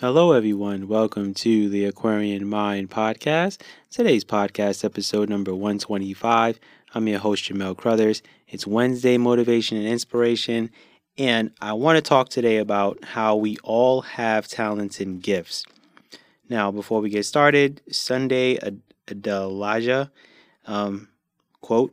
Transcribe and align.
Hello, 0.00 0.32
everyone. 0.32 0.88
Welcome 0.88 1.34
to 1.34 1.68
the 1.68 1.84
Aquarian 1.84 2.48
Mind 2.48 2.88
Podcast. 2.88 3.60
Today's 3.90 4.24
podcast, 4.24 4.82
episode 4.82 5.28
number 5.28 5.54
125. 5.54 6.58
I'm 6.94 7.06
your 7.06 7.18
host, 7.18 7.44
Jamell 7.44 7.76
Crouthers. 7.76 8.22
It's 8.48 8.66
Wednesday 8.66 9.18
Motivation 9.18 9.76
and 9.76 9.86
Inspiration, 9.86 10.70
and 11.18 11.50
I 11.60 11.74
want 11.74 11.96
to 11.96 12.00
talk 12.00 12.30
today 12.30 12.56
about 12.56 13.04
how 13.04 13.36
we 13.36 13.58
all 13.62 14.00
have 14.00 14.48
talents 14.48 15.00
and 15.00 15.22
gifts. 15.22 15.66
Now, 16.48 16.70
before 16.70 17.02
we 17.02 17.10
get 17.10 17.26
started, 17.26 17.82
Sunday 17.90 18.56
Adelaja 19.06 20.08
um, 20.66 21.08
quote 21.60 21.92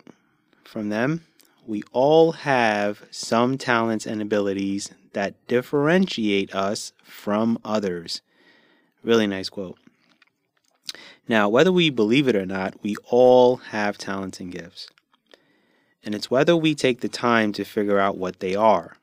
from 0.63 0.87
them 0.87 1.25
We 1.65 1.83
all 1.91 2.31
have 2.31 3.03
some 3.11 3.57
talents 3.57 4.05
and 4.05 4.21
abilities 4.21 4.91
that 5.17 5.33
differentiate 5.47 6.53
us 6.53 6.93
from 7.03 7.57
others. 7.65 8.21
Really 9.03 9.25
nice 9.25 9.49
quote. 9.49 9.79
Now, 11.27 11.49
whether 11.49 11.71
we 11.71 11.89
believe 11.89 12.27
it 12.27 12.35
or 12.35 12.45
not, 12.45 12.75
we 12.83 12.95
all 13.05 13.55
have 13.55 13.97
talents 13.97 14.39
and 14.39 14.51
gifts. 14.51 14.87
And 16.03 16.13
it's 16.13 16.29
whether 16.29 16.55
we 16.55 16.75
take 16.75 17.01
the 17.01 17.09
time 17.09 17.51
to 17.53 17.65
figure 17.65 17.97
out 17.97 18.19
what 18.19 18.41
they 18.41 18.53
are. 18.53 18.97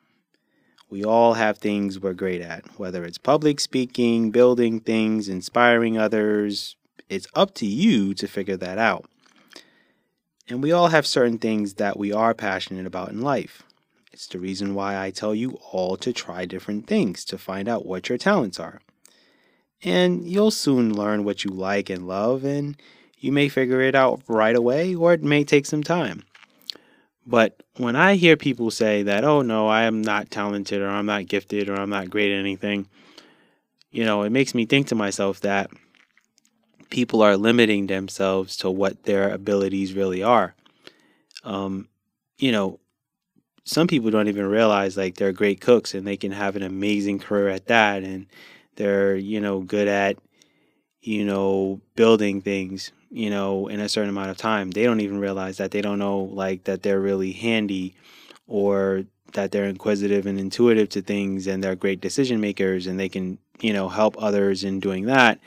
We 0.89 1.05
all 1.05 1.35
have 1.35 1.59
things 1.59 1.99
we're 1.99 2.13
great 2.13 2.41
at, 2.41 2.79
whether 2.79 3.05
it's 3.05 3.19
public 3.19 3.59
speaking, 3.59 4.31
building 4.31 4.79
things, 4.79 5.29
inspiring 5.29 5.99
others. 5.99 6.77
It's 7.09 7.27
up 7.35 7.55
to 7.55 7.67
you 7.67 8.15
to 8.15 8.29
figure 8.29 8.57
that 8.59 8.79
out. 8.79 9.07
And 10.49 10.63
we 10.63 10.71
all 10.71 10.89
have 10.89 11.09
certain 11.09 11.39
things 11.39 11.75
that 11.75 11.99
we 11.99 12.13
are 12.13 12.35
passionate 12.35 12.87
about 12.87 13.11
in 13.11 13.21
life. 13.21 13.65
It's 14.15 14.29
the 14.29 14.39
reason 14.39 14.77
why 14.77 14.97
I 14.97 15.11
tell 15.11 15.35
you 15.35 15.59
all 15.73 15.97
to 15.97 16.13
try 16.13 16.45
different 16.45 16.87
things 16.87 17.25
to 17.25 17.37
find 17.37 17.69
out 17.69 17.85
what 17.85 18.09
your 18.09 18.17
talents 18.17 18.61
are. 18.61 18.81
And 19.83 20.25
you'll 20.25 20.53
soon 20.53 20.95
learn 20.95 21.25
what 21.25 21.43
you 21.43 21.51
like 21.51 21.91
and 21.91 22.07
love, 22.07 22.45
and 22.45 22.81
you 23.19 23.33
may 23.33 23.49
figure 23.49 23.81
it 23.81 23.97
out 23.97 24.23
right 24.29 24.55
away, 24.55 24.95
or 24.95 25.15
it 25.15 25.25
may 25.25 25.43
take 25.43 25.67
some 25.67 25.83
time. 25.83 26.23
But 27.27 27.61
when 27.77 27.97
I 27.97 28.15
hear 28.15 28.37
people 28.37 28.71
say 28.71 29.03
that, 29.03 29.25
oh 29.25 29.43
no, 29.43 29.67
I 29.67 29.83
am 29.83 30.01
not 30.01 30.31
talented, 30.31 30.81
or 30.81 30.89
I'm 30.89 31.07
not 31.07 31.27
gifted, 31.27 31.69
or 31.69 31.75
I'm 31.75 31.91
not 31.91 32.09
great 32.09 32.31
at 32.31 32.39
anything, 32.39 32.87
you 33.91 34.05
know, 34.05 34.23
it 34.23 34.31
makes 34.31 34.55
me 34.55 34.65
think 34.65 34.87
to 34.89 34.95
myself 34.95 35.41
that 35.41 35.73
people 36.89 37.21
are 37.21 37.37
limiting 37.37 37.89
themselves 37.89 38.57
to 38.59 38.71
what 38.71 39.03
their 39.03 39.31
abilities 39.31 39.93
really 39.93 40.23
are. 40.23 40.55
Um, 41.43 41.89
you 42.39 42.53
know, 42.53 42.79
some 43.65 43.87
people 43.87 44.11
don't 44.11 44.29
even 44.29 44.47
realize 44.47 44.97
like 44.97 45.17
they're 45.17 45.33
great 45.33 45.61
cooks 45.61 45.95
and 45.95 46.07
they 46.07 46.17
can 46.17 46.33
have 46.33 46.55
an 46.55 46.63
amazing 46.63 47.19
career 47.19 47.49
at 47.49 47.67
that 47.67 48.03
and 48.03 48.27
they're 48.77 49.17
you 49.17 49.41
know 49.41 49.61
good 49.61 49.89
at 49.89 50.19
you 51.01 51.25
know 51.25 51.81
building 51.97 52.41
things 52.41 52.93
you 53.11 53.31
know 53.31 53.69
in 53.69 53.81
a 53.81 53.89
certain 53.89 54.11
amount 54.11 54.31
of 54.31 54.37
time. 54.37 54.71
They 54.71 54.85
don't 54.85 55.01
even 55.01 55.19
realize 55.19 55.57
that 55.57 55.71
they 55.71 55.81
don't 55.81 55.99
know 55.99 56.21
like 56.21 56.65
that 56.65 56.83
they're 56.83 57.01
really 57.01 57.33
handy 57.33 57.95
or 58.47 59.05
that 59.33 59.51
they're 59.51 59.65
inquisitive 59.65 60.27
and 60.27 60.39
intuitive 60.39 60.89
to 60.91 61.03
things 61.03 61.47
and 61.47 61.63
they're 61.63 61.75
great 61.75 62.01
decision 62.01 62.41
makers 62.41 62.87
and 62.87 63.01
they 63.01 63.09
can 63.09 63.39
you 63.61 63.73
know 63.73 63.89
help 63.89 64.17
others 64.23 64.65
in 64.65 64.81
doing 64.81 65.07
that. 65.07 65.41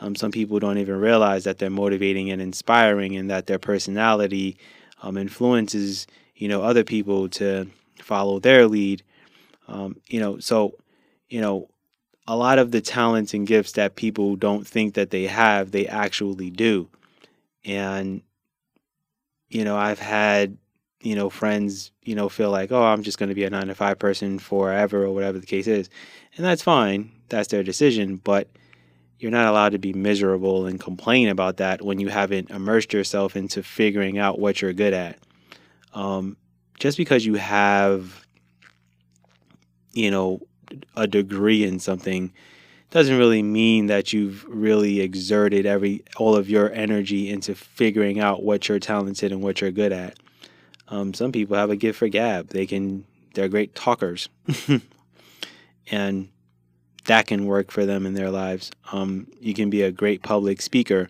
Um, 0.00 0.14
some 0.14 0.30
people 0.30 0.58
don't 0.58 0.78
even 0.78 0.96
realize 0.98 1.44
that 1.44 1.58
they're 1.58 1.68
motivating 1.68 2.30
and 2.30 2.40
inspiring 2.40 3.16
and 3.16 3.30
that 3.30 3.46
their 3.46 3.58
personality 3.58 4.56
um, 5.02 5.18
influences 5.18 6.06
you 6.40 6.48
know 6.48 6.62
other 6.62 6.82
people 6.82 7.28
to 7.28 7.68
follow 8.00 8.40
their 8.40 8.66
lead 8.66 9.02
um, 9.68 9.96
you 10.08 10.18
know 10.18 10.38
so 10.38 10.74
you 11.28 11.40
know 11.40 11.68
a 12.26 12.36
lot 12.36 12.58
of 12.58 12.70
the 12.70 12.80
talents 12.80 13.34
and 13.34 13.46
gifts 13.46 13.72
that 13.72 13.96
people 13.96 14.36
don't 14.36 14.66
think 14.66 14.94
that 14.94 15.10
they 15.10 15.26
have 15.26 15.72
they 15.72 15.86
actually 15.86 16.48
do. 16.50 16.88
And 17.64 18.22
you 19.48 19.64
know 19.64 19.76
i've 19.76 19.98
had 19.98 20.56
you 21.02 21.14
know 21.14 21.28
friends 21.28 21.90
you 22.02 22.14
know 22.14 22.28
feel 22.28 22.50
like 22.50 22.70
oh 22.70 22.84
i'm 22.84 23.02
just 23.02 23.18
going 23.18 23.28
to 23.28 23.34
be 23.34 23.42
a 23.42 23.50
9 23.50 23.66
to 23.66 23.74
5 23.74 23.98
person 23.98 24.38
forever 24.38 25.04
or 25.04 25.12
whatever 25.12 25.38
the 25.38 25.46
case 25.46 25.66
is. 25.66 25.90
And 26.36 26.46
that's 26.46 26.62
fine. 26.62 27.10
That's 27.28 27.48
their 27.48 27.64
decision. 27.64 28.16
But 28.16 28.48
you're 29.18 29.30
not 29.30 29.48
allowed 29.48 29.72
to 29.72 29.78
be 29.78 29.92
miserable 29.92 30.66
and 30.66 30.80
complain 30.80 31.28
about 31.28 31.58
that 31.58 31.82
when 31.82 31.98
you 32.00 32.08
haven't 32.08 32.50
immersed 32.50 32.92
yourself 32.92 33.36
into 33.36 33.62
figuring 33.62 34.18
out 34.18 34.38
what 34.38 34.62
you're 34.62 34.72
good 34.72 34.94
at 34.94 35.18
um, 35.94 36.36
just 36.78 36.96
because 36.96 37.24
you 37.26 37.34
have, 37.34 38.26
you 39.92 40.10
know, 40.10 40.40
a 40.96 41.06
degree 41.06 41.64
in 41.64 41.78
something 41.80 42.32
doesn't 42.90 43.18
really 43.18 43.42
mean 43.42 43.86
that 43.86 44.12
you've 44.12 44.44
really 44.48 45.00
exerted 45.00 45.64
every 45.64 46.02
all 46.16 46.34
of 46.34 46.50
your 46.50 46.72
energy 46.72 47.30
into 47.30 47.54
figuring 47.54 48.18
out 48.18 48.42
what 48.42 48.68
you're 48.68 48.80
talented 48.80 49.30
and 49.32 49.42
what 49.42 49.60
you're 49.60 49.70
good 49.70 49.92
at. 49.92 50.18
Um, 50.88 51.14
some 51.14 51.30
people 51.30 51.56
have 51.56 51.70
a 51.70 51.76
gift 51.76 51.98
for 51.98 52.08
gab; 52.08 52.48
they 52.48 52.66
can 52.66 53.04
they're 53.34 53.48
great 53.48 53.76
talkers, 53.76 54.28
and 55.90 56.28
that 57.04 57.28
can 57.28 57.46
work 57.46 57.70
for 57.70 57.86
them 57.86 58.06
in 58.06 58.14
their 58.14 58.30
lives. 58.30 58.72
Um, 58.92 59.28
you 59.40 59.54
can 59.54 59.70
be 59.70 59.82
a 59.82 59.92
great 59.92 60.22
public 60.22 60.60
speaker, 60.60 61.08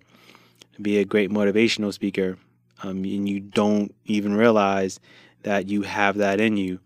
be 0.80 0.98
a 0.98 1.04
great 1.04 1.30
motivational 1.30 1.92
speaker, 1.94 2.36
um, 2.82 3.04
and 3.04 3.28
you 3.28 3.40
don't 3.40 3.94
even 4.06 4.34
realize 4.34 5.00
that 5.42 5.68
you 5.68 5.82
have 5.82 6.16
that 6.18 6.40
in 6.40 6.56
you, 6.56 6.80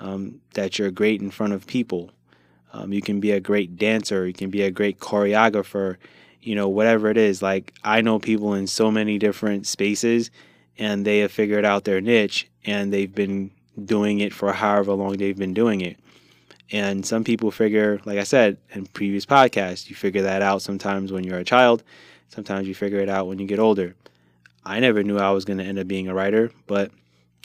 um, 0.00 0.40
that 0.54 0.78
you're 0.78 0.90
great 0.90 1.20
in 1.20 1.30
front 1.30 1.52
of 1.52 1.66
people. 1.66 2.10
Um, 2.72 2.92
you 2.92 3.00
can 3.00 3.20
be 3.20 3.30
a 3.30 3.40
great 3.40 3.76
dancer, 3.76 4.26
you 4.26 4.32
can 4.32 4.50
be 4.50 4.62
a 4.62 4.70
great 4.70 4.98
choreographer, 4.98 5.96
you 6.42 6.54
know, 6.54 6.68
whatever 6.68 7.08
it 7.08 7.16
is. 7.16 7.40
Like, 7.40 7.72
I 7.84 8.00
know 8.00 8.18
people 8.18 8.54
in 8.54 8.66
so 8.66 8.90
many 8.90 9.18
different 9.18 9.66
spaces 9.66 10.30
and 10.76 11.04
they 11.04 11.20
have 11.20 11.30
figured 11.30 11.64
out 11.64 11.84
their 11.84 12.00
niche 12.00 12.48
and 12.64 12.92
they've 12.92 13.14
been 13.14 13.50
doing 13.84 14.20
it 14.20 14.32
for 14.32 14.52
however 14.52 14.92
long 14.92 15.16
they've 15.16 15.38
been 15.38 15.54
doing 15.54 15.80
it. 15.80 15.98
And 16.70 17.04
some 17.06 17.24
people 17.24 17.50
figure, 17.50 18.00
like 18.04 18.18
I 18.18 18.24
said 18.24 18.56
in 18.70 18.86
previous 18.86 19.26
podcasts, 19.26 19.88
you 19.88 19.96
figure 19.96 20.22
that 20.22 20.42
out 20.42 20.62
sometimes 20.62 21.12
when 21.12 21.24
you're 21.24 21.38
a 21.38 21.44
child, 21.44 21.82
sometimes 22.28 22.66
you 22.66 22.74
figure 22.74 23.00
it 23.00 23.08
out 23.08 23.28
when 23.28 23.38
you 23.38 23.46
get 23.46 23.58
older. 23.58 23.94
I 24.66 24.80
never 24.80 25.02
knew 25.02 25.18
I 25.18 25.30
was 25.30 25.44
going 25.44 25.58
to 25.58 25.64
end 25.64 25.78
up 25.78 25.86
being 25.86 26.08
a 26.08 26.14
writer, 26.14 26.50
but 26.66 26.90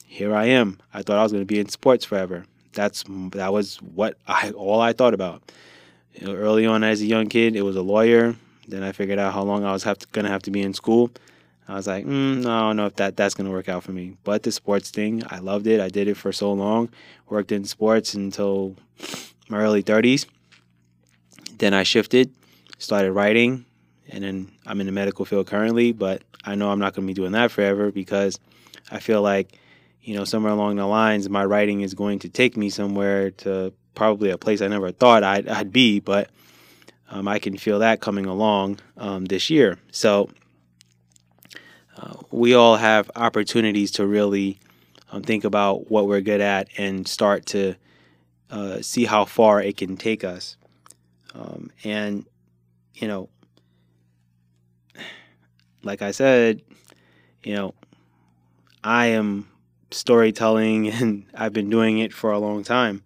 here 0.05 0.33
I 0.33 0.45
am. 0.45 0.79
I 0.93 1.01
thought 1.01 1.17
I 1.17 1.23
was 1.23 1.31
going 1.31 1.41
to 1.41 1.53
be 1.53 1.59
in 1.59 1.69
sports 1.69 2.05
forever. 2.05 2.45
That's 2.73 3.03
that 3.31 3.51
was 3.51 3.77
what 3.77 4.17
I 4.27 4.51
all 4.51 4.79
I 4.79 4.93
thought 4.93 5.13
about. 5.13 5.51
You 6.13 6.27
know, 6.27 6.35
early 6.35 6.65
on 6.65 6.83
as 6.83 7.01
a 7.01 7.05
young 7.05 7.27
kid, 7.27 7.55
it 7.55 7.61
was 7.61 7.75
a 7.75 7.81
lawyer. 7.81 8.35
Then 8.67 8.83
I 8.83 8.91
figured 8.91 9.19
out 9.19 9.33
how 9.33 9.43
long 9.43 9.65
I 9.65 9.71
was 9.71 9.83
have 9.83 9.97
to, 9.99 10.07
gonna 10.11 10.29
have 10.29 10.43
to 10.43 10.51
be 10.51 10.61
in 10.61 10.73
school. 10.73 11.11
I 11.67 11.75
was 11.75 11.87
like, 11.87 12.05
mm, 12.05 12.43
no, 12.43 12.51
I 12.51 12.59
don't 12.61 12.77
know 12.77 12.85
if 12.85 12.95
that 12.95 13.17
that's 13.17 13.33
gonna 13.33 13.51
work 13.51 13.69
out 13.69 13.83
for 13.83 13.91
me. 13.91 14.17
But 14.23 14.43
the 14.43 14.51
sports 14.51 14.91
thing, 14.91 15.23
I 15.29 15.39
loved 15.39 15.67
it. 15.67 15.81
I 15.81 15.89
did 15.89 16.07
it 16.07 16.15
for 16.15 16.31
so 16.31 16.53
long. 16.53 16.89
Worked 17.27 17.51
in 17.51 17.65
sports 17.65 18.13
until 18.13 18.75
my 19.49 19.59
early 19.59 19.83
30s. 19.83 20.25
Then 21.57 21.73
I 21.73 21.83
shifted, 21.83 22.31
started 22.77 23.11
writing, 23.11 23.65
and 24.09 24.23
then 24.23 24.51
I'm 24.65 24.79
in 24.79 24.85
the 24.85 24.91
medical 24.91 25.25
field 25.25 25.47
currently, 25.47 25.91
but 25.91 26.23
I 26.43 26.55
know 26.55 26.69
I'm 26.69 26.79
not 26.79 26.93
going 26.93 27.07
to 27.07 27.11
be 27.11 27.15
doing 27.15 27.33
that 27.33 27.51
forever 27.51 27.91
because 27.91 28.39
I 28.91 28.99
feel 28.99 29.21
like, 29.21 29.57
you 30.01 30.15
know, 30.15 30.25
somewhere 30.25 30.53
along 30.53 30.77
the 30.77 30.85
lines, 30.85 31.29
my 31.29 31.45
writing 31.45 31.81
is 31.81 31.93
going 31.93 32.19
to 32.19 32.29
take 32.29 32.57
me 32.57 32.69
somewhere 32.69 33.31
to 33.31 33.73
probably 33.95 34.29
a 34.29 34.37
place 34.37 34.61
I 34.61 34.67
never 34.67 34.91
thought 34.91 35.23
I'd, 35.23 35.47
I'd 35.47 35.71
be, 35.71 35.99
but 35.99 36.29
um, 37.09 37.27
I 37.27 37.39
can 37.39 37.57
feel 37.57 37.79
that 37.79 38.01
coming 38.01 38.25
along 38.25 38.79
um, 38.97 39.25
this 39.25 39.49
year. 39.49 39.77
So 39.91 40.29
uh, 41.97 42.15
we 42.31 42.53
all 42.53 42.77
have 42.77 43.11
opportunities 43.15 43.91
to 43.91 44.07
really 44.07 44.59
um, 45.11 45.21
think 45.21 45.43
about 45.43 45.91
what 45.91 46.07
we're 46.07 46.21
good 46.21 46.41
at 46.41 46.69
and 46.77 47.07
start 47.07 47.45
to 47.47 47.75
uh, 48.49 48.81
see 48.81 49.05
how 49.05 49.25
far 49.25 49.61
it 49.61 49.77
can 49.77 49.97
take 49.97 50.23
us. 50.23 50.55
Um, 51.35 51.71
and, 51.83 52.25
you 52.95 53.07
know, 53.07 53.29
like 55.83 56.01
I 56.01 56.11
said, 56.11 56.61
you 57.43 57.55
know, 57.55 57.73
I 58.83 59.07
am 59.07 59.49
storytelling 59.91 60.89
and 60.89 61.25
I've 61.33 61.53
been 61.53 61.69
doing 61.69 61.99
it 61.99 62.13
for 62.13 62.31
a 62.31 62.39
long 62.39 62.63
time. 62.63 63.03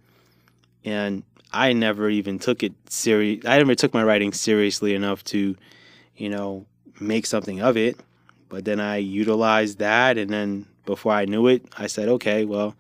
And 0.86 1.24
I 1.52 1.74
never 1.74 2.10
even 2.10 2.40
took 2.40 2.64
it 2.64 2.74
serious. 2.90 3.46
I 3.46 3.58
never 3.58 3.76
took 3.76 3.94
my 3.94 4.04
writing 4.04 4.34
seriously 4.34 4.96
enough 4.96 5.24
to, 5.26 5.56
you 6.18 6.30
know, 6.30 6.66
make 7.00 7.26
something 7.26 7.62
of 7.62 7.78
it. 7.78 8.00
But 8.50 8.66
then 8.66 8.80
I 8.80 8.98
utilized 8.98 9.80
that. 9.80 10.18
And 10.18 10.32
then 10.32 10.68
before 10.86 11.14
I 11.14 11.26
knew 11.26 11.48
it, 11.48 11.66
I 11.78 11.88
said, 11.88 12.10
okay, 12.10 12.44
well, 12.46 12.76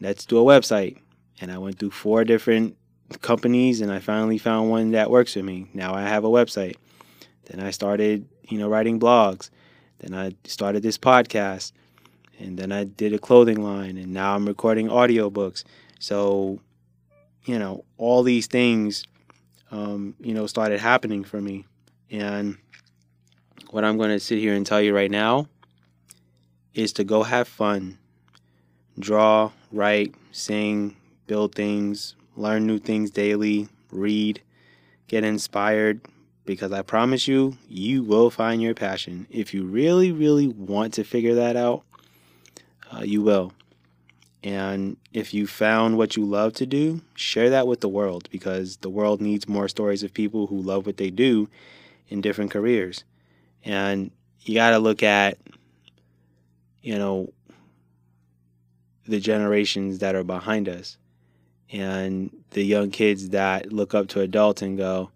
let's 0.00 0.24
do 0.24 0.38
a 0.38 0.44
website. 0.44 0.98
And 1.40 1.52
I 1.52 1.58
went 1.58 1.78
through 1.78 1.90
four 1.90 2.24
different 2.24 2.76
companies 3.20 3.80
and 3.80 3.92
I 3.92 3.98
finally 3.98 4.38
found 4.38 4.70
one 4.70 4.92
that 4.92 5.10
works 5.10 5.34
for 5.34 5.42
me. 5.42 5.68
Now 5.74 5.94
I 5.94 6.02
have 6.02 6.24
a 6.24 6.28
website. 6.28 6.76
Then 7.46 7.60
I 7.60 7.70
started, 7.70 8.26
you 8.48 8.58
know, 8.58 8.68
writing 8.68 9.00
blogs. 9.00 9.50
Then 9.98 10.14
I 10.14 10.34
started 10.44 10.82
this 10.82 10.98
podcast. 10.98 11.72
And 12.38 12.58
then 12.58 12.72
I 12.72 12.84
did 12.84 13.12
a 13.12 13.18
clothing 13.18 13.62
line. 13.62 13.96
And 13.96 14.12
now 14.12 14.34
I'm 14.34 14.46
recording 14.46 14.88
audiobooks. 14.88 15.64
So, 15.98 16.60
you 17.44 17.58
know, 17.58 17.84
all 17.96 18.22
these 18.22 18.46
things 18.46 19.04
um, 19.74 20.14
you 20.20 20.34
know, 20.34 20.46
started 20.46 20.78
happening 20.78 21.24
for 21.24 21.40
me. 21.40 21.64
And 22.10 22.58
what 23.70 23.84
I'm 23.84 23.96
going 23.96 24.10
to 24.10 24.20
sit 24.20 24.38
here 24.38 24.54
and 24.54 24.64
tell 24.64 24.80
you 24.80 24.94
right 24.94 25.10
now 25.10 25.48
is 26.74 26.92
to 26.94 27.04
go 27.04 27.24
have 27.24 27.48
fun, 27.48 27.98
draw, 28.98 29.50
write, 29.72 30.14
sing, 30.30 30.96
build 31.26 31.56
things, 31.56 32.14
learn 32.36 32.66
new 32.66 32.78
things 32.78 33.10
daily, 33.10 33.68
read, 33.90 34.40
get 35.08 35.24
inspired, 35.24 36.00
because 36.44 36.72
I 36.72 36.82
promise 36.82 37.26
you, 37.26 37.56
you 37.68 38.02
will 38.02 38.30
find 38.30 38.60
your 38.60 38.74
passion. 38.74 39.26
If 39.30 39.54
you 39.54 39.64
really, 39.64 40.12
really 40.12 40.48
want 40.48 40.94
to 40.94 41.04
figure 41.04 41.34
that 41.36 41.56
out, 41.56 41.82
uh, 42.92 43.02
you 43.02 43.22
will. 43.22 43.52
And 44.42 44.98
if 45.14 45.32
you 45.32 45.46
found 45.46 45.96
what 45.96 46.16
you 46.16 46.24
love 46.24 46.52
to 46.54 46.66
do, 46.66 47.00
share 47.14 47.48
that 47.50 47.66
with 47.66 47.80
the 47.80 47.88
world 47.88 48.28
because 48.30 48.76
the 48.78 48.90
world 48.90 49.22
needs 49.22 49.48
more 49.48 49.68
stories 49.68 50.02
of 50.02 50.12
people 50.12 50.48
who 50.48 50.60
love 50.60 50.84
what 50.84 50.98
they 50.98 51.10
do 51.10 51.48
in 52.08 52.20
different 52.20 52.50
careers. 52.50 53.04
And 53.64 54.10
you 54.42 54.54
got 54.54 54.70
to 54.70 54.78
look 54.78 55.02
at, 55.02 55.38
you 56.82 56.98
know, 56.98 57.32
the 59.06 59.18
generations 59.18 60.00
that 60.00 60.14
are 60.14 60.24
behind 60.24 60.68
us 60.68 60.98
and 61.70 62.30
the 62.50 62.62
young 62.62 62.90
kids 62.90 63.30
that 63.30 63.72
look 63.72 63.94
up 63.94 64.08
to 64.08 64.20
adults 64.20 64.60
and 64.60 64.76
go, 64.76 65.10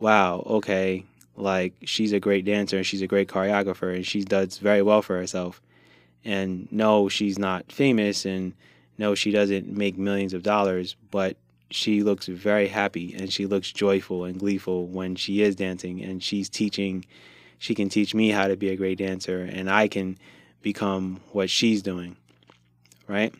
wow, 0.00 0.42
okay, 0.46 1.04
like 1.36 1.74
she's 1.84 2.12
a 2.12 2.20
great 2.20 2.44
dancer 2.44 2.76
and 2.76 2.86
she's 2.86 3.02
a 3.02 3.06
great 3.06 3.28
choreographer 3.28 3.94
and 3.94 4.06
she 4.06 4.22
does 4.22 4.58
very 4.58 4.82
well 4.82 5.02
for 5.02 5.16
herself. 5.16 5.60
And 6.24 6.68
no, 6.70 7.08
she's 7.08 7.38
not 7.38 7.70
famous 7.70 8.24
and 8.24 8.54
no, 8.96 9.14
she 9.14 9.30
doesn't 9.30 9.68
make 9.68 9.98
millions 9.98 10.34
of 10.34 10.42
dollars, 10.42 10.96
but 11.10 11.36
she 11.70 12.02
looks 12.02 12.26
very 12.26 12.68
happy 12.68 13.14
and 13.18 13.32
she 13.32 13.46
looks 13.46 13.72
joyful 13.72 14.24
and 14.24 14.38
gleeful 14.38 14.86
when 14.86 15.16
she 15.16 15.42
is 15.42 15.56
dancing 15.56 16.02
and 16.02 16.22
she's 16.22 16.48
teaching 16.48 17.04
she 17.58 17.74
can 17.74 17.88
teach 17.88 18.14
me 18.14 18.28
how 18.28 18.46
to 18.46 18.56
be 18.56 18.68
a 18.68 18.76
great 18.76 18.98
dancer 18.98 19.40
and 19.40 19.70
I 19.70 19.88
can 19.88 20.18
become 20.60 21.20
what 21.32 21.48
she's 21.48 21.82
doing. 21.82 22.16
Right? 23.08 23.34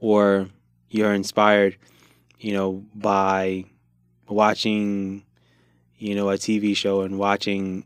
Or 0.00 0.48
you're 0.88 1.12
inspired, 1.12 1.76
you 2.40 2.54
know, 2.54 2.84
by 2.94 3.66
watching, 4.32 5.24
you 5.98 6.14
know, 6.14 6.30
a 6.30 6.34
TV 6.34 6.76
show 6.76 7.02
and 7.02 7.18
watching 7.18 7.84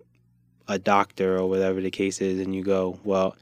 a 0.69 0.79
doctor 0.79 1.37
or 1.37 1.49
whatever 1.49 1.81
the 1.81 1.91
case 1.91 2.21
is, 2.21 2.41
and 2.41 2.55
you 2.55 2.63
go, 2.63 2.99
well, 3.05 3.37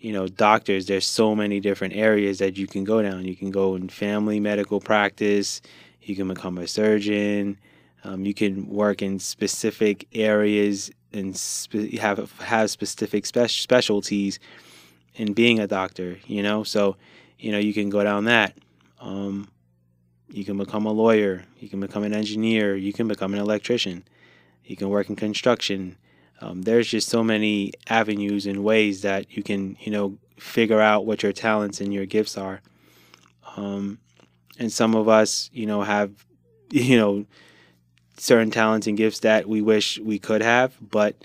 you 0.00 0.12
know, 0.12 0.28
doctors, 0.28 0.86
there's 0.86 1.06
so 1.06 1.34
many 1.34 1.60
different 1.60 1.94
areas 1.94 2.38
that 2.38 2.56
you 2.56 2.66
can 2.66 2.84
go 2.84 3.02
down. 3.02 3.24
You 3.24 3.36
can 3.36 3.50
go 3.50 3.74
in 3.74 3.88
family 3.88 4.40
medical 4.40 4.80
practice, 4.80 5.62
you 6.02 6.14
can 6.14 6.28
become 6.28 6.58
a 6.58 6.66
surgeon, 6.66 7.58
um, 8.04 8.24
you 8.24 8.34
can 8.34 8.68
work 8.68 9.02
in 9.02 9.18
specific 9.18 10.06
areas 10.14 10.90
and 11.12 11.36
spe- 11.36 11.98
have 11.98 12.30
have 12.38 12.70
specific 12.70 13.26
spe- 13.26 13.48
specialties 13.48 14.38
in 15.14 15.32
being 15.32 15.58
a 15.58 15.66
doctor. 15.66 16.18
You 16.26 16.42
know, 16.42 16.62
so 16.62 16.96
you 17.38 17.52
know 17.52 17.58
you 17.58 17.72
can 17.74 17.90
go 17.90 18.04
down 18.04 18.24
that. 18.24 18.56
Um, 19.00 19.48
you 20.28 20.44
can 20.44 20.56
become 20.58 20.86
a 20.86 20.92
lawyer. 20.92 21.44
You 21.58 21.68
can 21.68 21.80
become 21.80 22.02
an 22.02 22.12
engineer. 22.12 22.76
You 22.76 22.92
can 22.92 23.08
become 23.08 23.32
an 23.34 23.40
electrician. 23.40 24.04
You 24.64 24.76
can 24.76 24.88
work 24.88 25.08
in 25.08 25.16
construction. 25.16 25.96
Um, 26.40 26.62
there's 26.62 26.88
just 26.88 27.08
so 27.08 27.22
many 27.22 27.72
avenues 27.88 28.46
and 28.46 28.64
ways 28.64 29.02
that 29.02 29.36
you 29.36 29.42
can, 29.42 29.76
you 29.80 29.92
know, 29.92 30.18
figure 30.38 30.80
out 30.80 31.06
what 31.06 31.22
your 31.22 31.32
talents 31.32 31.80
and 31.80 31.94
your 31.94 32.06
gifts 32.06 32.36
are. 32.36 32.60
Um, 33.56 33.98
and 34.58 34.72
some 34.72 34.94
of 34.94 35.08
us, 35.08 35.48
you 35.52 35.66
know, 35.66 35.82
have, 35.82 36.12
you 36.70 36.98
know, 36.98 37.26
certain 38.18 38.50
talents 38.50 38.86
and 38.86 38.96
gifts 38.96 39.20
that 39.20 39.48
we 39.48 39.62
wish 39.62 39.98
we 40.00 40.18
could 40.18 40.42
have. 40.42 40.74
But 40.80 41.16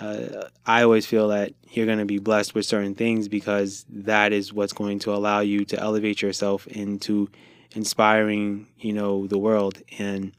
uh, 0.00 0.48
I 0.66 0.82
always 0.82 1.06
feel 1.06 1.28
that 1.28 1.52
you're 1.70 1.86
going 1.86 1.98
to 1.98 2.04
be 2.04 2.18
blessed 2.18 2.54
with 2.54 2.66
certain 2.66 2.94
things 2.94 3.28
because 3.28 3.86
that 3.88 4.32
is 4.32 4.52
what's 4.52 4.72
going 4.72 4.98
to 5.00 5.14
allow 5.14 5.40
you 5.40 5.64
to 5.66 5.78
elevate 5.78 6.22
yourself 6.22 6.66
into 6.66 7.30
inspiring, 7.72 8.66
you 8.78 8.92
know, 8.92 9.26
the 9.26 9.38
world. 9.38 9.82
And 9.98 10.32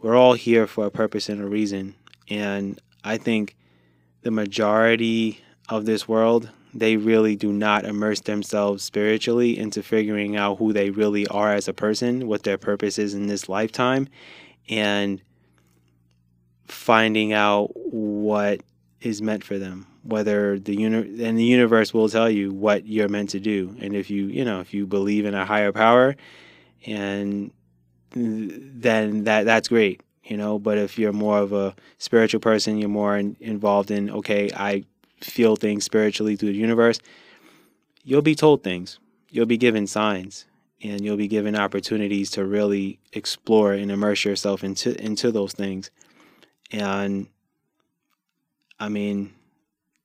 we're 0.00 0.16
all 0.16 0.34
here 0.34 0.66
for 0.66 0.86
a 0.86 0.90
purpose 0.90 1.28
and 1.28 1.40
a 1.40 1.46
reason. 1.46 1.94
And 2.28 2.80
I 3.04 3.18
think 3.18 3.56
the 4.22 4.30
majority 4.30 5.40
of 5.68 5.84
this 5.86 6.08
world, 6.08 6.50
they 6.72 6.96
really 6.96 7.36
do 7.36 7.52
not 7.52 7.84
immerse 7.84 8.20
themselves 8.20 8.84
spiritually 8.84 9.58
into 9.58 9.82
figuring 9.82 10.36
out 10.36 10.58
who 10.58 10.72
they 10.72 10.90
really 10.90 11.26
are 11.28 11.52
as 11.52 11.68
a 11.68 11.72
person, 11.72 12.26
what 12.26 12.42
their 12.42 12.58
purpose 12.58 12.98
is 12.98 13.14
in 13.14 13.26
this 13.26 13.48
lifetime, 13.48 14.08
and 14.68 15.20
finding 16.66 17.32
out 17.32 17.70
what 17.74 18.60
is 19.00 19.20
meant 19.20 19.42
for 19.42 19.58
them 19.58 19.86
whether 20.02 20.58
the 20.58 20.74
uni- 20.74 21.24
and 21.24 21.38
the 21.38 21.44
universe 21.44 21.92
will 21.92 22.08
tell 22.08 22.30
you 22.30 22.52
what 22.52 22.86
you're 22.86 23.08
meant 23.08 23.30
to 23.30 23.40
do 23.40 23.76
and 23.80 23.94
if 23.94 24.10
you 24.10 24.26
you 24.26 24.44
know 24.44 24.60
if 24.60 24.72
you 24.72 24.86
believe 24.86 25.24
in 25.24 25.34
a 25.34 25.44
higher 25.44 25.72
power 25.72 26.16
and 26.86 27.50
then 28.12 29.24
that 29.24 29.44
that's 29.44 29.68
great, 29.68 30.02
you 30.24 30.36
know. 30.36 30.58
But 30.58 30.78
if 30.78 30.98
you're 30.98 31.12
more 31.12 31.38
of 31.38 31.52
a 31.52 31.74
spiritual 31.98 32.40
person, 32.40 32.78
you're 32.78 32.88
more 32.88 33.16
in, 33.16 33.36
involved 33.40 33.90
in 33.90 34.10
okay, 34.10 34.50
I 34.54 34.84
feel 35.20 35.56
things 35.56 35.84
spiritually 35.84 36.36
through 36.36 36.52
the 36.52 36.58
universe. 36.58 36.98
You'll 38.04 38.22
be 38.22 38.34
told 38.34 38.62
things. 38.62 38.98
You'll 39.30 39.46
be 39.46 39.58
given 39.58 39.86
signs, 39.86 40.46
and 40.82 41.04
you'll 41.04 41.16
be 41.16 41.28
given 41.28 41.54
opportunities 41.54 42.30
to 42.32 42.44
really 42.44 42.98
explore 43.12 43.72
and 43.72 43.90
immerse 43.90 44.24
yourself 44.24 44.64
into 44.64 45.00
into 45.02 45.30
those 45.30 45.52
things. 45.52 45.90
And 46.72 47.28
I 48.78 48.88
mean, 48.88 49.34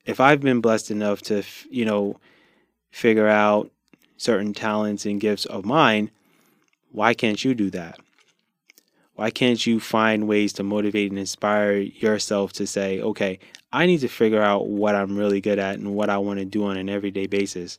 if 0.05 0.19
I've 0.19 0.41
been 0.41 0.61
blessed 0.61 0.91
enough 0.91 1.21
to, 1.23 1.43
you 1.69 1.85
know, 1.85 2.19
figure 2.91 3.27
out 3.27 3.71
certain 4.17 4.53
talents 4.53 5.05
and 5.05 5.19
gifts 5.19 5.45
of 5.45 5.65
mine, 5.65 6.11
why 6.95 7.13
can't 7.13 7.43
you 7.43 7.53
do 7.53 7.69
that? 7.71 7.99
Why 9.15 9.29
can't 9.29 9.65
you 9.65 9.79
find 9.79 10.27
ways 10.27 10.53
to 10.53 10.63
motivate 10.63 11.11
and 11.11 11.19
inspire 11.19 11.77
yourself 11.77 12.53
to 12.53 12.65
say, 12.65 13.01
okay, 13.01 13.39
I 13.71 13.85
need 13.85 13.99
to 13.99 14.07
figure 14.07 14.41
out 14.41 14.67
what 14.67 14.95
I'm 14.95 15.17
really 15.17 15.41
good 15.41 15.59
at 15.59 15.77
and 15.77 15.95
what 15.95 16.09
I 16.09 16.17
want 16.17 16.39
to 16.39 16.45
do 16.45 16.65
on 16.65 16.77
an 16.77 16.89
everyday 16.89 17.27
basis? 17.27 17.77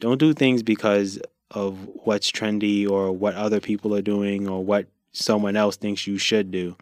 Don't 0.00 0.18
do 0.18 0.32
things 0.32 0.62
because 0.62 1.18
of 1.52 1.78
what's 2.04 2.30
trendy 2.30 2.88
or 2.88 3.12
what 3.12 3.34
other 3.34 3.60
people 3.60 3.94
are 3.94 4.02
doing 4.02 4.48
or 4.48 4.64
what 4.64 4.86
someone 5.12 5.56
else 5.56 5.76
thinks 5.76 6.06
you 6.06 6.18
should 6.18 6.50
do. 6.50 6.76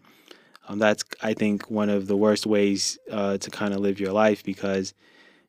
Um, 0.69 0.79
that's, 0.79 1.05
I 1.23 1.35
think, 1.35 1.71
one 1.71 1.91
of 1.91 2.07
the 2.07 2.17
worst 2.17 2.47
ways 2.47 2.99
uh, 3.11 3.37
to 3.39 3.51
kind 3.51 3.75
of 3.75 3.81
live 3.81 4.01
your 4.01 4.13
life 4.13 4.43
because 4.43 4.95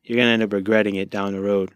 you're 0.04 0.16
going 0.16 0.28
to 0.28 0.32
end 0.32 0.42
up 0.42 0.52
regretting 0.52 0.96
it 0.96 1.08
down 1.08 1.32
the 1.32 1.40
road. 1.40 1.72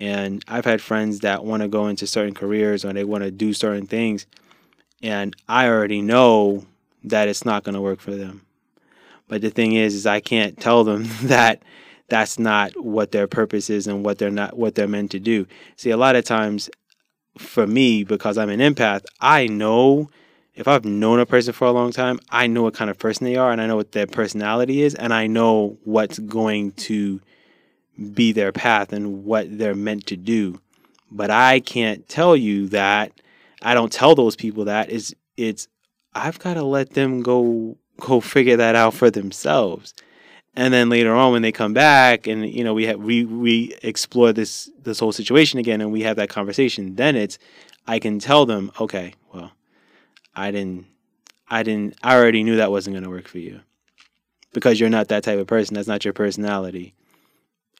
And 0.00 0.42
I've 0.48 0.64
had 0.64 0.80
friends 0.80 1.20
that 1.20 1.44
want 1.44 1.62
to 1.62 1.68
go 1.68 1.86
into 1.86 2.06
certain 2.06 2.34
careers 2.34 2.84
or 2.84 2.92
they 2.92 3.04
want 3.04 3.22
to 3.22 3.30
do 3.30 3.52
certain 3.52 3.86
things. 3.86 4.26
And 5.02 5.36
I 5.48 5.68
already 5.68 6.00
know 6.00 6.64
that 7.04 7.28
it's 7.28 7.44
not 7.44 7.64
going 7.64 7.74
to 7.74 7.80
work 7.80 8.00
for 8.00 8.12
them. 8.12 8.46
But 9.28 9.42
the 9.42 9.50
thing 9.50 9.74
is, 9.74 9.94
is 9.94 10.06
I 10.06 10.20
can't 10.20 10.58
tell 10.58 10.84
them 10.84 11.04
that 11.22 11.62
that's 12.08 12.38
not 12.38 12.72
what 12.82 13.12
their 13.12 13.26
purpose 13.26 13.70
is 13.70 13.86
and 13.86 14.04
what 14.04 14.18
they're 14.18 14.30
not 14.30 14.56
what 14.56 14.74
they're 14.74 14.88
meant 14.88 15.12
to 15.12 15.20
do. 15.20 15.46
See, 15.76 15.90
a 15.90 15.96
lot 15.96 16.16
of 16.16 16.24
times 16.24 16.68
for 17.38 17.66
me, 17.66 18.02
because 18.02 18.36
I'm 18.36 18.50
an 18.50 18.60
empath, 18.60 19.04
I 19.20 19.46
know 19.46 20.10
if 20.54 20.66
I've 20.66 20.84
known 20.84 21.20
a 21.20 21.26
person 21.26 21.52
for 21.52 21.66
a 21.68 21.72
long 21.72 21.92
time, 21.92 22.18
I 22.28 22.46
know 22.46 22.64
what 22.64 22.74
kind 22.74 22.90
of 22.90 22.98
person 22.98 23.24
they 23.24 23.36
are 23.36 23.52
and 23.52 23.60
I 23.60 23.66
know 23.66 23.76
what 23.76 23.92
their 23.92 24.06
personality 24.06 24.82
is 24.82 24.94
and 24.94 25.14
I 25.14 25.26
know 25.26 25.78
what's 25.84 26.18
going 26.18 26.72
to 26.72 27.20
be 28.00 28.32
their 28.32 28.52
path 28.52 28.92
and 28.92 29.24
what 29.24 29.58
they're 29.58 29.74
meant 29.74 30.06
to 30.06 30.16
do. 30.16 30.60
But 31.10 31.30
I 31.30 31.60
can't 31.60 32.08
tell 32.08 32.36
you 32.36 32.68
that. 32.68 33.12
I 33.62 33.74
don't 33.74 33.92
tell 33.92 34.14
those 34.14 34.36
people 34.36 34.64
that. 34.66 34.90
It's 34.90 35.14
it's 35.36 35.68
I've 36.14 36.38
got 36.38 36.54
to 36.54 36.62
let 36.62 36.90
them 36.90 37.22
go 37.22 37.76
go 37.98 38.20
figure 38.20 38.56
that 38.56 38.74
out 38.74 38.94
for 38.94 39.10
themselves. 39.10 39.92
And 40.54 40.74
then 40.74 40.88
later 40.88 41.14
on 41.14 41.32
when 41.32 41.42
they 41.42 41.52
come 41.52 41.74
back 41.74 42.26
and 42.26 42.48
you 42.48 42.64
know 42.64 42.74
we 42.74 42.86
have 42.86 42.98
we 42.98 43.24
we 43.24 43.76
explore 43.82 44.32
this 44.32 44.70
this 44.82 44.98
whole 44.98 45.12
situation 45.12 45.58
again 45.58 45.80
and 45.80 45.92
we 45.92 46.02
have 46.02 46.16
that 46.16 46.30
conversation, 46.30 46.94
then 46.96 47.16
it's 47.16 47.38
I 47.86 47.98
can 47.98 48.18
tell 48.18 48.46
them, 48.46 48.70
okay, 48.80 49.14
well, 49.34 49.52
I 50.34 50.50
didn't 50.50 50.86
I 51.48 51.62
didn't 51.62 51.96
I 52.02 52.16
already 52.16 52.42
knew 52.44 52.56
that 52.56 52.70
wasn't 52.70 52.94
going 52.94 53.04
to 53.04 53.10
work 53.10 53.28
for 53.28 53.38
you. 53.38 53.60
Because 54.52 54.80
you're 54.80 54.90
not 54.90 55.08
that 55.08 55.22
type 55.22 55.38
of 55.38 55.46
person. 55.46 55.74
That's 55.74 55.86
not 55.86 56.04
your 56.04 56.14
personality 56.14 56.94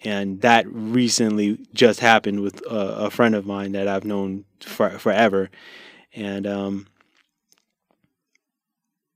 and 0.02 0.40
that 0.40 0.66
recently 0.69 1.59
just 1.75 2.00
happened 2.00 2.40
with 2.40 2.62
a, 2.66 3.07
a 3.07 3.11
friend 3.11 3.35
of 3.35 3.47
mine 3.47 3.73
that 3.73 3.88
I've 3.88 4.04
known 4.04 4.45
for, 4.61 4.90
forever, 4.99 5.50
and 6.14 6.47
um, 6.47 6.87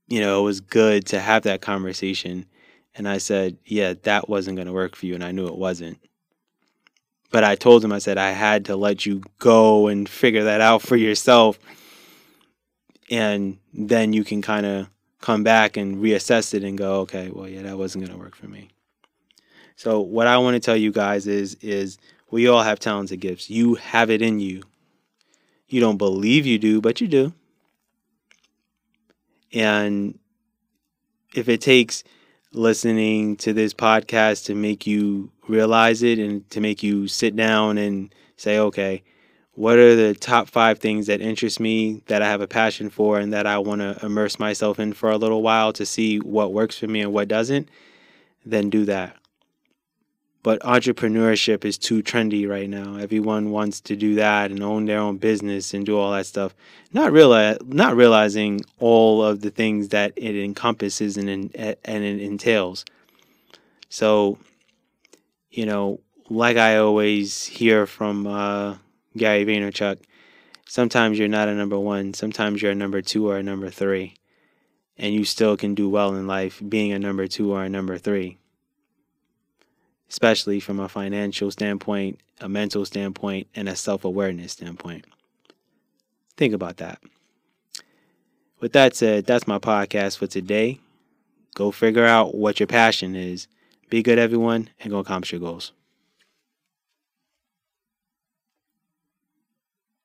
you 0.07 0.19
know, 0.19 0.41
it 0.41 0.43
was 0.43 0.61
good 0.61 1.05
to 1.07 1.19
have 1.19 1.43
that 1.43 1.61
conversation. 1.61 2.45
And 2.97 3.09
I 3.09 3.17
said, 3.17 3.57
yeah, 3.65 3.93
that 4.03 4.29
wasn't 4.29 4.55
going 4.55 4.67
to 4.67 4.73
work 4.73 4.95
for 4.95 5.05
you, 5.05 5.15
and 5.15 5.23
I 5.23 5.31
knew 5.31 5.47
it 5.47 5.57
wasn't. 5.57 5.99
But 7.31 7.43
I 7.43 7.55
told 7.55 7.83
him, 7.83 7.91
I 7.91 7.99
said, 7.99 8.17
I 8.17 8.31
had 8.31 8.65
to 8.65 8.77
let 8.77 9.05
you 9.05 9.21
go 9.39 9.87
and 9.87 10.07
figure 10.07 10.45
that 10.45 10.61
out 10.61 10.81
for 10.81 10.95
yourself. 10.95 11.59
and 13.09 13.57
then 13.73 14.13
you 14.13 14.23
can 14.23 14.41
kind 14.41 14.65
of 14.65 14.87
come 15.21 15.43
back 15.43 15.77
and 15.77 15.97
reassess 15.97 16.53
it 16.53 16.63
and 16.63 16.77
go, 16.77 17.01
okay, 17.01 17.29
well, 17.31 17.47
yeah, 17.47 17.63
that 17.63 17.77
wasn't 17.77 18.05
going 18.05 18.17
to 18.17 18.23
work 18.23 18.35
for 18.35 18.47
me. 18.47 18.69
So 19.75 19.99
what 19.99 20.27
I 20.27 20.37
want 20.37 20.55
to 20.55 20.59
tell 20.59 20.77
you 20.77 20.91
guys 20.91 21.27
is 21.27 21.55
is 21.55 21.97
we 22.31 22.47
all 22.47 22.63
have 22.63 22.79
talents 22.79 23.11
and 23.11 23.21
gifts. 23.21 23.49
You 23.49 23.75
have 23.75 24.09
it 24.09 24.21
in 24.21 24.39
you. 24.39 24.63
You 25.67 25.79
don't 25.79 25.97
believe 25.97 26.45
you 26.45 26.57
do, 26.57 26.81
but 26.81 27.01
you 27.01 27.07
do. 27.07 27.33
And 29.53 30.19
if 31.33 31.49
it 31.49 31.61
takes 31.61 32.03
listening 32.51 33.35
to 33.37 33.53
this 33.53 33.73
podcast 33.73 34.45
to 34.45 34.55
make 34.55 34.87
you 34.87 35.31
realize 35.47 36.03
it 36.03 36.19
and 36.19 36.49
to 36.49 36.61
make 36.61 36.81
you 36.81 37.07
sit 37.07 37.35
down 37.35 37.77
and 37.77 38.13
say, 38.37 38.57
okay, 38.57 39.03
what 39.53 39.77
are 39.77 39.95
the 39.95 40.13
top 40.13 40.49
five 40.49 40.79
things 40.79 41.07
that 41.07 41.21
interest 41.21 41.59
me 41.59 42.01
that 42.07 42.21
I 42.21 42.27
have 42.27 42.41
a 42.41 42.47
passion 42.47 42.89
for 42.89 43.19
and 43.19 43.31
that 43.33 43.47
I 43.47 43.57
want 43.57 43.81
to 43.81 43.97
immerse 44.05 44.39
myself 44.39 44.79
in 44.79 44.93
for 44.93 45.09
a 45.09 45.17
little 45.17 45.41
while 45.41 45.73
to 45.73 45.85
see 45.85 46.19
what 46.19 46.53
works 46.53 46.77
for 46.77 46.87
me 46.87 47.01
and 47.01 47.13
what 47.13 47.27
doesn't, 47.27 47.69
then 48.45 48.69
do 48.69 48.85
that. 48.85 49.15
But 50.45 50.61
entrepreneurship 50.61 51.65
is 51.65 51.75
too 51.75 52.03
trendy 52.03 52.47
right 52.47 52.69
now. 52.69 52.97
Everyone 52.97 53.49
wants 53.49 53.81
to 53.81 53.95
do 53.95 54.13
that 54.13 54.51
and 54.51 54.61
own 54.61 54.85
their 54.85 54.99
own 54.99 55.17
business 55.17 55.73
and 55.73 55.83
do 55.83 55.97
all 55.97 56.11
that 56.11 56.27
stuff, 56.27 56.53
not 56.93 57.11
realize, 57.11 57.57
not 57.65 57.95
realizing 57.95 58.61
all 58.77 59.23
of 59.23 59.41
the 59.41 59.49
things 59.49 59.89
that 59.89 60.13
it 60.15 60.35
encompasses 60.35 61.17
and 61.17 61.27
and 61.27 62.03
it 62.03 62.21
entails. 62.21 62.85
So, 63.89 64.37
you 65.49 65.65
know, 65.65 65.99
like 66.29 66.57
I 66.57 66.77
always 66.77 67.47
hear 67.47 67.87
from 67.87 68.27
uh, 68.27 68.75
Gary 69.17 69.45
Vaynerchuk, 69.45 69.97
sometimes 70.67 71.17
you're 71.17 71.27
not 71.27 71.47
a 71.47 71.55
number 71.55 71.79
one, 71.79 72.13
sometimes 72.13 72.61
you're 72.61 72.73
a 72.73 72.75
number 72.75 73.01
two 73.01 73.27
or 73.27 73.37
a 73.37 73.41
number 73.41 73.71
three, 73.71 74.13
and 74.95 75.11
you 75.11 75.25
still 75.25 75.57
can 75.57 75.73
do 75.73 75.89
well 75.89 76.13
in 76.13 76.27
life 76.27 76.61
being 76.69 76.91
a 76.91 76.99
number 76.99 77.25
two 77.25 77.51
or 77.51 77.63
a 77.63 77.69
number 77.69 77.97
three 77.97 78.37
especially 80.09 80.59
from 80.59 80.79
a 80.79 80.89
financial 80.89 81.51
standpoint, 81.51 82.19
a 82.41 82.49
mental 82.49 82.85
standpoint, 82.85 83.47
and 83.55 83.67
a 83.69 83.75
self 83.75 84.05
awareness 84.05 84.53
standpoint. 84.53 85.05
Think 86.37 86.53
about 86.53 86.77
that. 86.77 87.01
With 88.59 88.73
that 88.73 88.95
said, 88.95 89.25
that's 89.25 89.47
my 89.47 89.59
podcast 89.59 90.17
for 90.17 90.27
today. 90.27 90.79
Go 91.55 91.71
figure 91.71 92.05
out 92.05 92.35
what 92.35 92.59
your 92.59 92.67
passion 92.67 93.15
is. 93.15 93.47
Be 93.89 94.03
good, 94.03 94.19
everyone, 94.19 94.69
and 94.79 94.91
go 94.91 94.99
accomplish 94.99 95.31
your 95.31 95.41
goals. 95.41 95.71